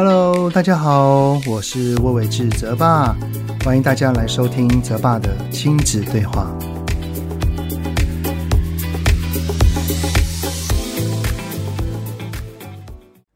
[0.00, 3.16] Hello，大家好，我是魏伟志泽爸，
[3.64, 6.46] 欢迎大家来收听泽爸的亲子对话。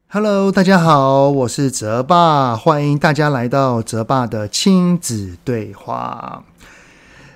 [0.07, 6.45] Hello，大家好，我是泽爸，欢迎大家来到泽爸的亲子对话。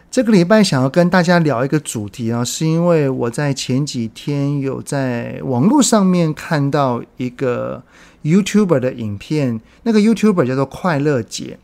[0.10, 7.84] 这个礼拜想要跟大家聊一个主题啊，是因为我在前几天有在网络上面看到一个
[8.24, 11.60] YouTuber 的影片，那个 YouTuber 叫做快乐姐，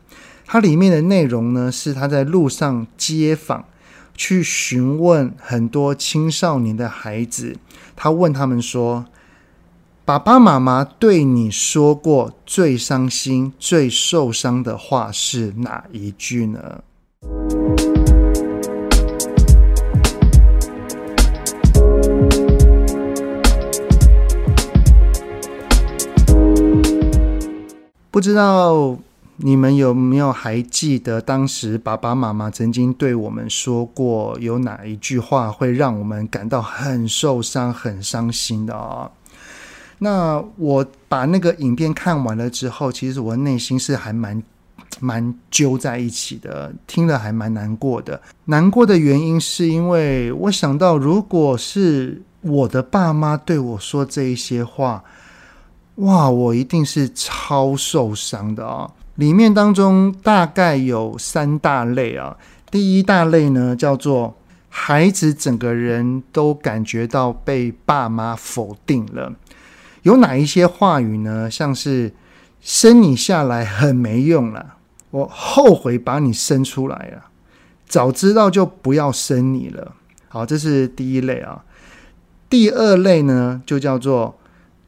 [0.46, 3.64] 它里面的内容呢是他在路上街访，
[4.14, 7.56] 去询问很多青少年的孩子，
[7.96, 9.06] 他问他们说。
[10.06, 16.82] 爸爸妈妈对你说过最伤心、最受伤的话是哪一句呢？
[28.14, 28.96] 不知道
[29.38, 39.10] 你们有没有还记得当时爸爸妈妈曾经对我们说过有哪一句话会让我们感到很受伤、很伤心的哦？
[39.98, 44.40] 那我把那个影片看完了之后，其实我内心是还蛮
[45.00, 48.22] 蛮揪在一起的，听了还蛮难过的。
[48.44, 55.02] 难过的原因是因为我想到，如果是我的爸妈对我说这一些话，
[55.96, 58.90] 哇，我一定是超受伤的啊！
[59.14, 62.36] 里面当中大概有三大类啊。
[62.70, 64.36] 第一大类呢，叫做
[64.68, 69.32] 孩子整个人都感觉到被爸妈否定了。
[70.02, 71.48] 有哪一些话语呢？
[71.48, 72.12] 像是
[72.60, 74.74] 生你下来很没用了，
[75.10, 77.26] 我后悔把你生出来了，
[77.86, 79.92] 早知道就不要生你了。
[80.26, 81.64] 好，这是第一类啊。
[82.50, 84.36] 第二类呢，就叫做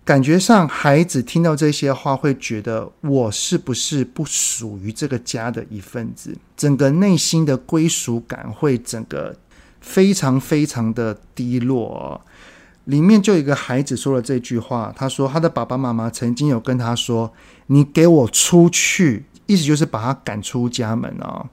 [0.06, 9.36] 感觉上孩子听到这些话会觉得我是不是不属于这个家的一份子，整个内心的归属感会整个
[9.80, 12.20] 非常非常的低落哦。
[12.84, 17.32] 里面就有一个孩子说了这句话，他说他的爸爸妈妈曾经有跟他说
[17.66, 21.44] ：“你给我出去”，意思就是把他赶出家门哦。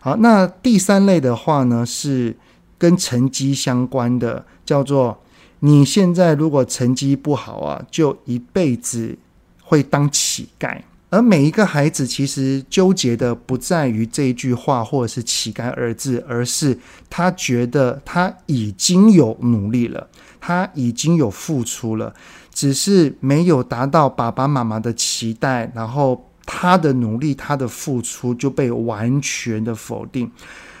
[0.00, 2.34] 好，那第三类的话呢，是
[2.78, 5.22] 跟成绩相关的，叫做
[5.60, 9.16] 你现在如果成绩不好啊，就一辈子
[9.62, 10.80] 会当乞丐。
[11.10, 16.78] 而每一个孩子其实纠结的不在于这一句话或者是“乞丐”二字，而是
[17.08, 20.08] 他觉得他已经有努力了。
[20.40, 22.14] 他已经有付出了，
[22.54, 30.30] 只是没有达到爸爸妈妈的期待，然后他的努力、他的付出就被完全的否定。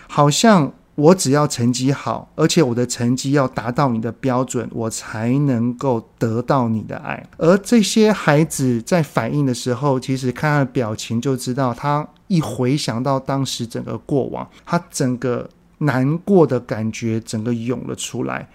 [0.08, 7.26] 好像我只要成绩好，而且我的成绩要达到你的标准，我才能够得到你的爱。
[7.38, 18.46] 而这些孩子在反应的时候，其实看他的表情就知道，他一回想到当时整个过往，他整个难过的感觉整个涌了出来。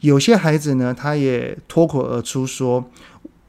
[0.00, 2.84] 有些孩子呢，他也脱口而出说：“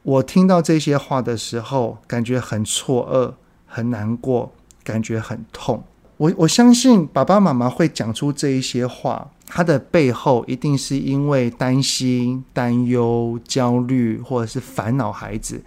[0.04, 3.34] 我听到这些话的时候，感觉很错愕、
[3.66, 4.52] 很难过，
[4.84, 5.82] 感觉很痛。”
[6.16, 15.62] 我我相信爸爸妈妈会讲出这一些话，他的背后一定是因为担心、担忧、焦虑，或者是烦恼孩子，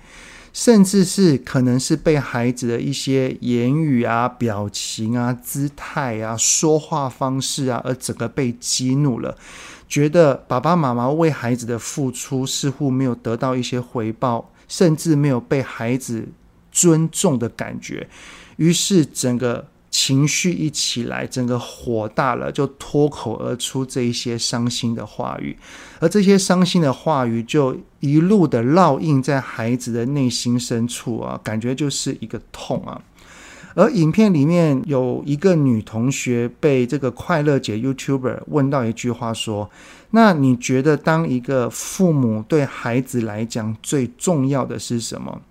[0.53, 9.37] 甚至是可能是被孩子的一些言语啊、表情啊、姿态啊、说话方式啊，而整个被激怒了。
[9.89, 16.29] 觉得爸爸妈妈为孩子的付出似乎没有得到一些回报，甚至没有被孩子
[16.71, 18.09] 尊重的感觉，
[18.55, 25.57] 于是整个情绪一起来，整个火大了，就脱口而出这一些伤心的话语，
[25.99, 33.01] 而这些伤心的话语就一路的烙印在孩子的内心深处啊，感觉就是一个痛啊。
[33.75, 39.69] 而影片里面有一个女同学被这个快乐姐 YouTuber 问到一句话说
[40.09, 45.41] ：“那你觉得当一个父母对孩子来讲最重要的是什么？”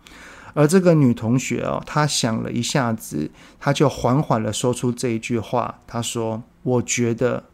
[0.57, 3.31] 而这个女同学哦，她想了一下子，
[3.61, 7.45] 她就缓缓地说出这一句话：“她说，我觉得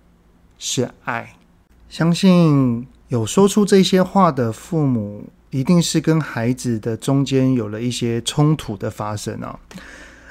[0.57, 1.35] 是爱。”
[1.91, 9.59] 相信有说出这些话的父母，一定是跟孩子的中间有了一些冲突的发生啊。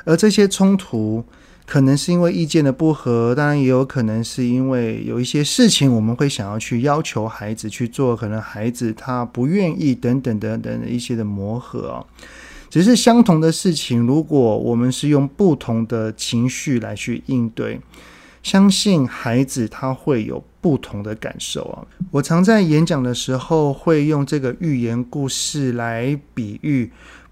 [0.06, 1.26] 而这些冲突，
[1.66, 12.06] 可能是因为意见的不合，当然也有可能是因为有一些事情我们会想要去要求孩子去做，可能孩子他不愿意等等等等的一些的磨合啊。
[12.72, 17.80] 只是相同的事情，如果我们是用不同的情绪来去应对，
[18.42, 21.86] 相信孩子他会有不同的感受啊。
[22.10, 26.92] 我常在演讲的时候会用这个寓言故事来比喻。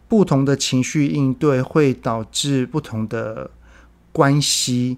[0.09, 3.51] 不同的情绪应对会导致不同的
[4.11, 4.97] 关系。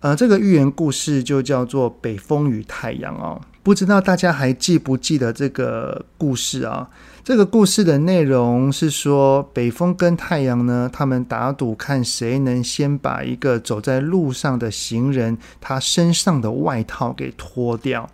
[0.00, 3.40] 呃，这个寓言故事就叫做《北风与太阳》哦。
[3.62, 6.86] 不知道大家还记不记得这个故事啊？
[7.24, 18.10] 这个故事的内容是说，北风跟太阳呢，他们打赌看谁能先把一个走在路上的行人他身上的外套给脱掉。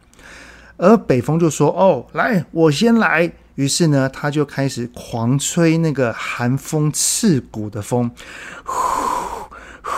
[0.76, 8.10] 而北风就说：“哦，来，我先来。”于是呢，他就开始狂吹那个寒风刺骨的风，
[8.62, 8.75] 呼
[9.82, 9.90] 呼，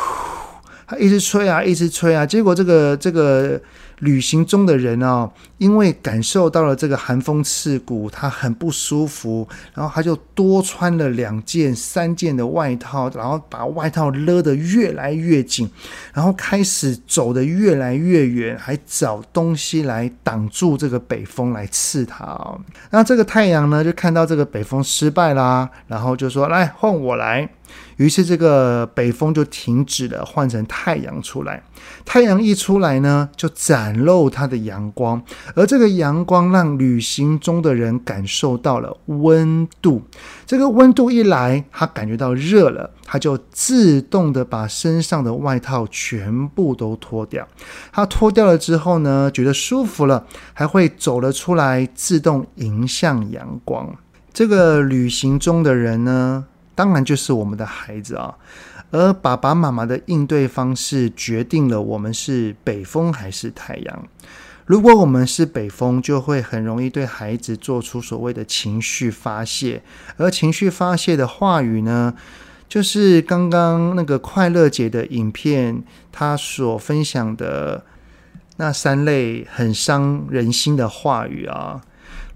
[0.87, 3.61] 他一直吹啊，一直吹啊，结果这个这个。
[4.01, 15.71] 旅行中的人哦，因为感受到了这个寒风刺骨，他很不舒服，然后他就多穿了两件、三件的外套，然后把外套勒得越来越紧，
[16.13, 22.61] 然后开始走得越来越远，还找东西来挡住这个北风来刺他哦。
[22.91, 27.49] 那这个太阳呢，就看到这个北风失败啦，然后就说：“来，换我来。”
[27.97, 31.63] 于是这个北风就停止了，换成太阳出来。
[32.05, 35.23] 太阳一出来呢，就展露它的阳光，
[35.55, 40.03] 而这个阳光让旅行中的人感受到了温度。
[40.47, 47.47] 这个温度一来，他感觉到热了，他就自动的把身上的外套全部都脱掉。
[47.93, 53.95] 他脱掉了之后呢，觉得舒服了，还会走了出来，自动迎向阳光。
[54.33, 56.45] 这个旅行中的人呢，
[56.81, 58.35] 当然就是我们的孩子啊，
[58.91, 64.09] 而爸爸妈妈的应对方式决定了我们是北风还是太阳。
[64.65, 69.83] 如果我们是北风，就会很容易对孩子做出所谓的情绪发泄，
[70.17, 72.15] 而情绪发泄的话语呢，
[72.67, 77.85] 就是刚刚那个快乐姐的影片，她所分享的
[78.57, 81.83] 那三类很伤人心的话语啊。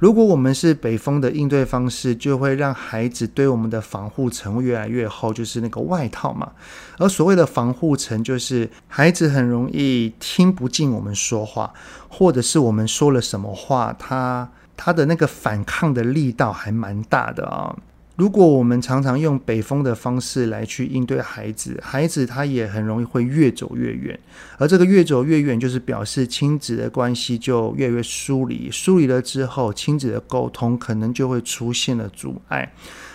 [0.05, 6.53] 如果我们是北风的应对方式，就会让孩子对我们的防护层越来越厚，就是那个外套嘛。
[6.99, 11.73] 而所谓的防护层，就是孩子很容易听不进我们说话，
[12.11, 14.47] 或者是我们说了什么话，他
[14.77, 17.75] 他的那个反抗的力道还蛮大的啊。
[18.17, 24.17] 如果我们常常用北风的方式来去应对孩子，孩子他也很容易会越走越远，
[24.57, 32.73] 而这个越走越远，就是表示亲子的关系就越来越疏离，疏离了之后，亲子的沟通可能就会出现了阻碍，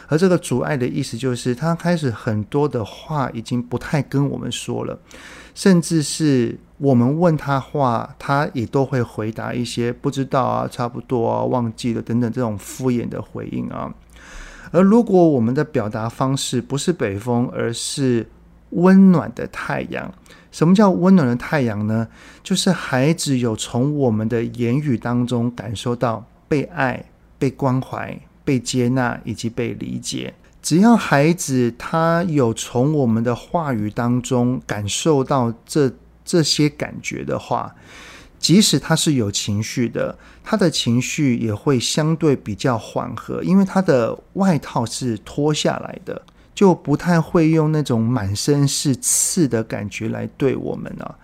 [0.08, 5.00] 而这个阻碍的意思就是，他开始很多的话已经不太跟我们说了，
[5.56, 13.94] 甚至是我们问他话，他也都会回答一些不知道啊、差不多啊、忘记了等等这种敷衍的回应啊。
[14.72, 18.28] 而如果我们的表达方式不是北风，而是
[18.72, 20.14] 温暖的太阳，
[20.52, 22.08] 什么叫温暖的太阳呢？
[22.44, 27.06] 就是孩子有从我们的言语当中感受到被爱、
[27.38, 30.34] 被关怀、被接纳以及被理解。
[30.62, 35.92] 只要孩子他有从我们的话语当中感受到这
[36.26, 37.74] 这些感觉的话，
[38.40, 46.22] 即使他是有情绪的，他的情绪也会相对比较缓和，因为他的外套是脱下来的，
[46.56, 51.16] 就不太会用那种满身是刺的感觉来对我们啊。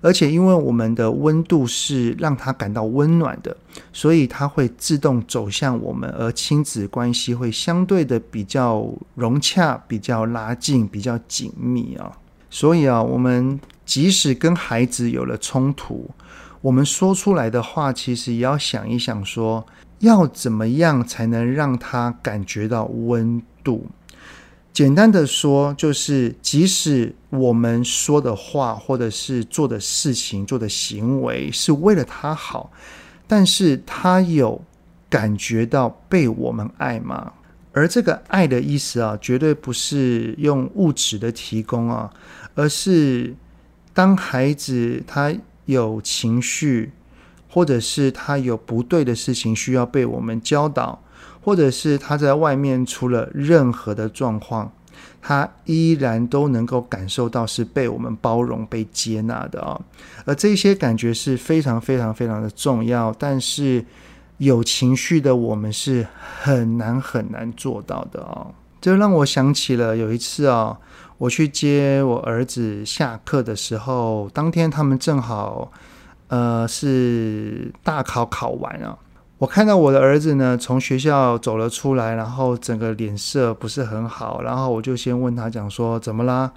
[0.00, 3.56] 而且，因为我们的温度是让他感到温暖的，
[3.92, 12.12] 所以他会自动走向我们，而亲子关系会相对的比较融洽、比较拉近、比较紧密啊。
[12.48, 16.08] 所以啊，我们即使跟孩子有了冲突，
[16.60, 19.64] 我们说出来的话，其实也要想一想说，
[20.00, 23.86] 要怎么样才能让他感觉到温度。
[24.72, 32.70] 简单的说，就是即使我们说的话，或者是做的事情、做的行为是为了他好，
[33.28, 34.60] 但是他有
[35.08, 37.32] 感觉到被我们爱吗？
[37.72, 42.10] 而这个爱的意思啊，绝对不是用物质的提供啊，
[42.56, 43.32] 而是
[43.94, 45.32] 当孩子他。
[45.68, 46.92] 有情绪，
[47.46, 50.98] 或者是他有不对的事情需要被我们教导，
[51.42, 54.72] 或者是他在外面出了任何的状况，
[55.20, 59.78] 他依然都能够感受到是被我们包容、被接纳的啊。
[60.24, 63.84] 而这些感觉是非常非常非常的重要，但是
[64.38, 66.06] 有情绪的我们是
[66.40, 68.46] 很难很难做到的啊。
[68.88, 70.78] 这让我想起了有一次啊。
[71.18, 75.70] 我去接我儿子下课的时候，当天他们正好，
[76.28, 78.96] 呃，是大考考完啊。
[79.36, 86.50] 我看到我的儿子呢，从学校走了出来，然后整个脸色不是很好，然后我就先问他讲说：“怎么啦？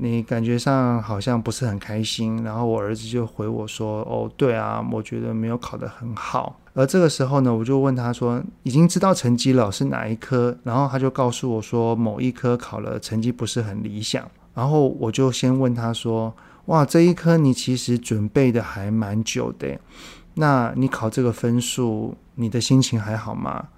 [0.00, 14.24] 你感觉上好像不是很开心。”然后我儿子就回我说：“哦，对啊，我觉得没有考得很好。”而这个时候呢，我就问他说：“已经知道成绩了，是哪一科？”然后他就告诉我说：“某一科考了，成绩不是很理想。”
[14.54, 16.32] 然后我就先问他说
[16.66, 19.78] ：“哇，这一科你其实准备的还蛮久的，
[20.34, 23.68] 那你考这个分数，你的心情还好吗？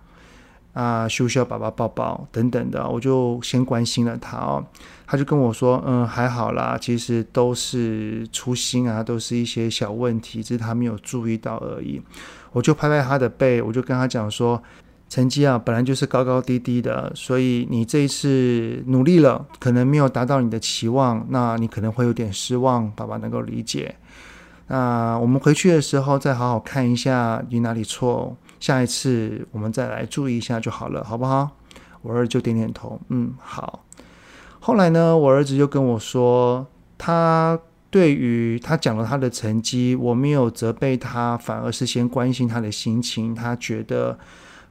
[0.72, 4.64] 啊，需不需要爸爸抱抱等等的？”我就先关心了他哦，
[5.06, 12.00] 他就跟我说：“嗯，还好啦，其实都是粗心啊，都是一些小问题，只是他没有注意到而已。”
[12.52, 14.62] 我就拍拍他的背，我就跟他讲说。
[15.12, 23.96] 成绩啊，本来就是高高低低的，所以你这一次努力了，可能没有达到你的期望，那你可能会有点失望，爸爸能够理解。
[24.68, 31.50] 那我们回去的时候再好好看一下你哪里错，下一次我们再来注意一下就好了，好不好？
[32.02, 33.84] 我儿子就点点头，嗯，好。
[34.60, 36.64] 后来呢，我儿子就跟我说，
[36.96, 37.58] 他
[37.90, 44.16] 对于他讲了他的成绩，我没有责备他，反而是先关心他的心情，他觉得。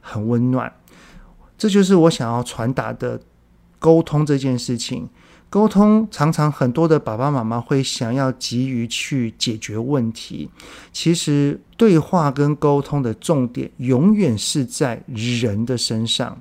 [0.02, 0.72] 很温暖，
[1.58, 3.20] 这就是我想要传达的
[3.78, 5.10] 沟通这件事情。
[5.50, 10.48] 沟通常常很多的爸爸妈妈会想要急于去解决问题，
[10.92, 16.40] 其实对话跟沟通的重点永远是在人的身上。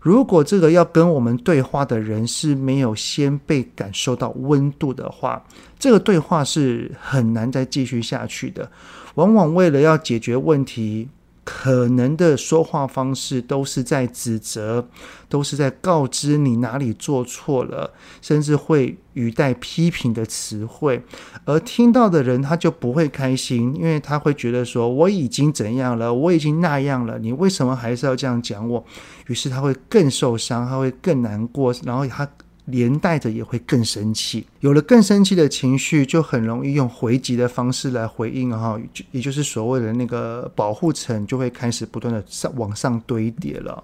[0.00, 5.42] 如果这个要跟我们对话的人是没有先被感受到温度的话，
[5.78, 8.70] 这个对话是很难再继续下去的。
[9.14, 11.08] 往往为了要解决问题。
[11.44, 14.88] 可能的说话方式都是在指责，
[15.28, 21.02] 都是在告知你哪里做错了，甚至会语带批评的词汇，
[21.44, 28.84] 而听到的人他就不会开心，因为他会觉得说我已经怎样了，我已经那样了，你为什么还是要这样讲我？
[29.26, 32.28] 于是他会更受伤，他会更难过，然后他。
[32.66, 43.82] 连带着也会更生气，有了更生气的情绪，就很容易用回击的方式来回应哈，也就是所谓的那个保护层就会开始不断的上往上堆叠了。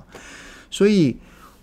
[0.71, 1.17] 所以，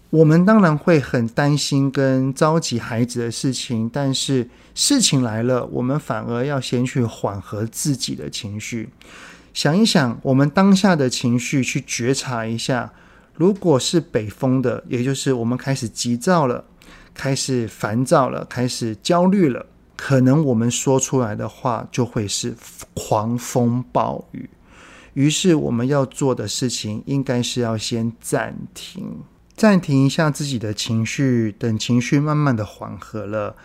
[0.10, 8.90] 我们当然会很担心跟着急孩子的事情，但是事情来了，我们反而要先去缓和自己的情绪，
[9.54, 12.92] 想一想我们当下的情绪，去觉察一下，
[13.36, 16.66] 如果是北风的，也就是我们开始急躁了。
[17.16, 22.56] 开始烦躁了，开始焦虑了，可能我们说出来的话就会是
[22.94, 24.48] 狂风暴雨。
[25.14, 29.22] 于是我们要做的事情，应该是要先暂停，
[29.56, 33.56] 暂停一下自己的情绪，等情绪慢慢的缓和了，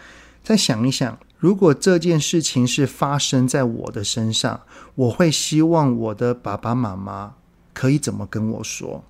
[0.44, 4.60] 再想一想，如果这件事情是发生在我的身上，
[4.94, 7.34] 我会希望我的爸爸妈妈
[7.74, 9.02] 可以怎么跟我说？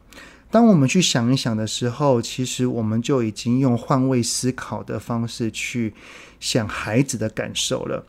[0.50, 5.94] 当我们去想一想的时候，其实我们就已经用换位思考的方式去
[6.40, 8.04] 想孩子的感受了。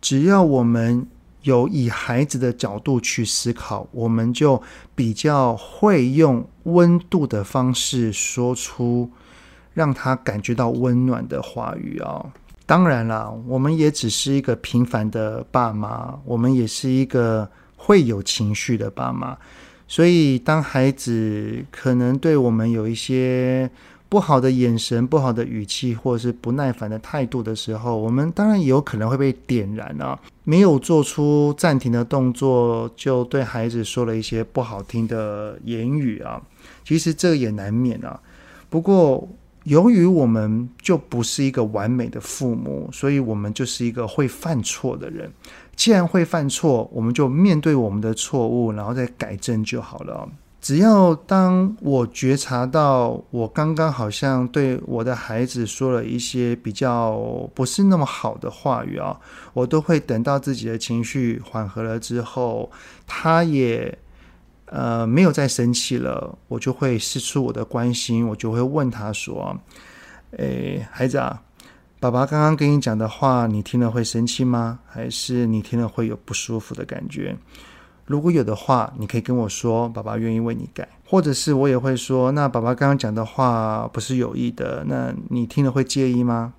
[0.00, 1.06] 只要我们
[1.40, 4.62] 有以孩子的角度去思考，我们就
[4.94, 9.10] 比较会用温度的方式说出
[9.72, 12.30] 让他感觉到温暖的话语哦。
[12.66, 19.36] 当然啦，我们也只是一个平凡的爸妈，我们也是一个会有情绪的爸妈。
[19.86, 23.70] 所以，当孩子可能对我们有一些
[24.08, 30.18] 不好的眼神、不好的语气，或者是不耐烦的态度的时候，我们当然也有可能会被点燃啊。
[30.44, 36.40] 没有做出暂停的动作，就对孩子说了一些不好听的言语啊。
[36.84, 38.18] 其实这也难免啊。
[38.70, 39.28] 不过，
[39.64, 45.32] 由于我们就不是一个完美的父母，所以我们就是一个会犯错的人。
[45.76, 50.28] 既然会犯错，我们就面对我们的错误，然后再改正就好了。
[50.60, 57.18] 只要当我觉察到我刚刚好像对我的孩子说了一些比较
[57.54, 59.20] 不是那么好的话语啊，
[59.52, 62.70] 我都会等到自己的情绪缓和了之后，
[63.06, 63.98] 他也
[64.66, 69.58] 呃没有再生气了，我就会释出我的关心，我就会问他说
[70.38, 71.42] ：“诶，孩子啊。”
[72.04, 74.78] 爸爸刚刚跟你讲的话，你听了会生气吗？
[74.86, 77.34] 还是你听了会有不舒服的感觉？
[78.04, 80.86] 如果有的话，你可以跟我说，爸爸愿意为你改。
[81.06, 86.52] 或者是我也会说，那爸爸刚刚讲的话不是有意的，那你听了会介意吗？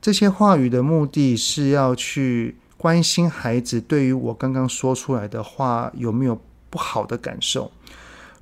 [0.00, 6.40] 这些话语的目的是要去关心孩子对于我刚刚说出来的话有没有
[6.70, 7.68] 不好的感受。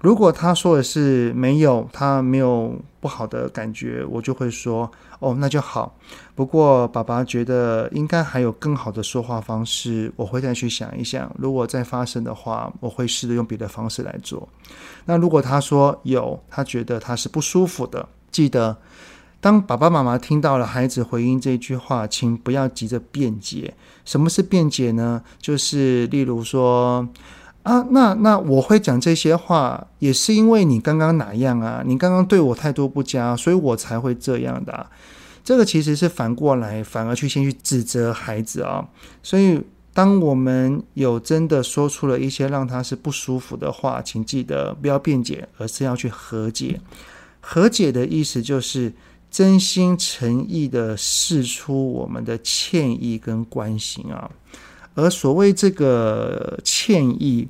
[0.00, 5.95] 如果他说的是没有，他没有不好的感觉，我就会说哦，那就好。
[6.35, 11.30] 不过爸爸觉得应该还有更好的说话方式，我会再去想一想。
[11.38, 14.49] 如果再发生的话，我会试着用别的方式来做。
[15.04, 18.78] 那如果他说有，他觉得他是不舒服的，记得
[19.38, 23.75] 当爸爸妈妈听到了孩子回应这句话，请不要急着辩解。
[24.07, 25.23] 什么是辩解呢？
[25.38, 27.07] 就是例如说
[27.62, 31.83] 啊，那那我会讲这些话，也是因为你刚刚哪样啊？
[31.85, 34.87] 你刚刚对我态度不佳，所以我才会这样的。
[35.45, 38.88] 这个其实是反过来，反而去先去指责孩子啊。
[39.23, 39.62] 所以，
[39.93, 46.81] 当我们有真的说出了一些让他是不舒服的话，请记得不要辩解，而是要去和解。
[47.40, 48.93] 和解的意思就是。
[49.33, 54.29] 真心诚意的释出我们的歉意跟关心啊，
[55.00, 57.49] 而所谓这个歉意，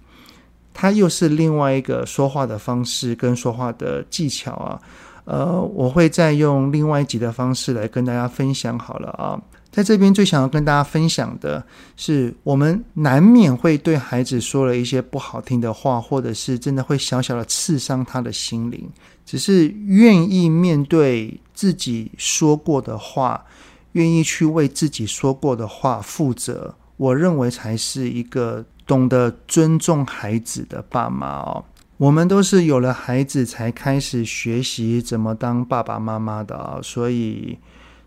[0.73, 4.80] 它又是另外一个说话的方式跟说话的技巧啊。
[5.25, 9.40] 呃，我会再用另外一集的方式来跟大家分享好了啊。
[9.71, 11.62] 在这边最想要跟大家分享的
[11.97, 18.88] 是，我们难免会对孩子说了一些不好听的话，或者是真的会小小的刺伤他的心灵。
[19.25, 23.45] 只是愿意面对自己说过的话，
[23.92, 31.64] 愿意去为自己说过的话负责，我认为才是一个懂得尊重孩子的爸妈哦。
[31.97, 37.59] 我们都是有了孩子才开始学习怎么当爸爸妈妈的啊，所以。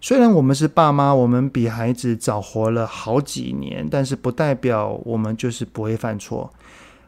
[0.05, 6.51] 虽然我们是爸妈，我们比孩子早活了好几年，但是不代表我们就是不会犯错。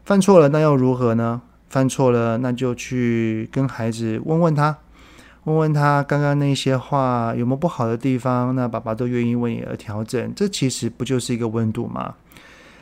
[0.06, 1.42] 犯错了，那又如何呢？
[1.68, 4.78] 犯错了，那就去跟孩子问问他，
[5.46, 10.32] 问问他刚刚那些话有没有不好的地方，那爸爸都愿意为你而调整。
[10.36, 12.14] 这其实不就是一个温度吗？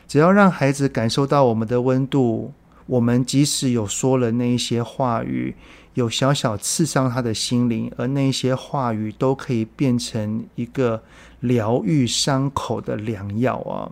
[0.06, 2.52] 只要让孩子感受到我们的温度，
[2.86, 5.54] 我们即使有说了那一些话语。
[5.94, 11.00] 有小小刺伤他的心灵，而那些话语都可以变成一个
[11.38, 13.86] 疗愈伤口的良药啊！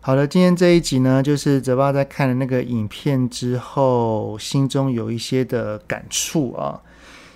[0.00, 6.80] 好了，今天这一集呢，就是泽爸在看了那个影片之后，心中有一些的感触啊。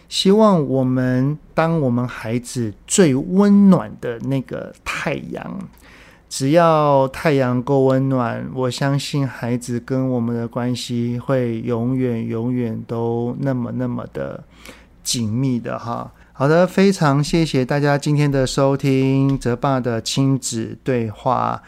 [0.08, 5.58] 希望我们当我们孩子最温暖的那个太阳。
[6.28, 14.42] 只要太阳够温暖，我相信孩子跟我们的关系会永远、永远都那么、那么的
[15.04, 16.12] 紧密的哈。
[16.32, 21.62] 好的，非常谢谢大家今天的收听，泽爸的亲子对话。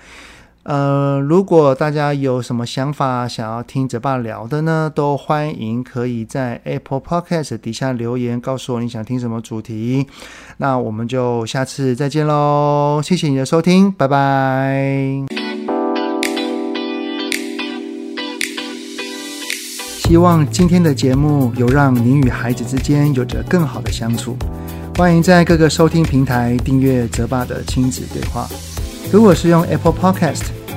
[0.68, 10.06] 呃，如果大家有什么想法想要听泽爸聊的呢，都欢迎可以在 Apple Podcast 底下留言告诉我你想听什么主题。
[10.58, 15.24] 那我们就下次再见喽，谢谢你的收听，拜拜。
[20.00, 24.36] 希望今天的节目有让您与孩子之间有着更好的相处。
[24.98, 28.46] 欢迎在各个收听平台订阅泽爸的亲子对话。
[29.10, 30.42] 如果是用 Apple Podcast，